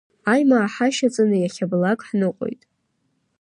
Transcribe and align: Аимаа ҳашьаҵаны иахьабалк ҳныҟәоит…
Аимаа 0.31 0.67
ҳашьаҵаны 0.73 1.37
иахьабалк 1.39 2.01
ҳныҟәоит… 2.07 2.61